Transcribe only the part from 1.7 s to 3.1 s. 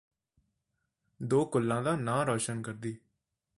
ਦਾ ਨਾਂ ਰੋਸ਼ਨ ਕਰਦੀ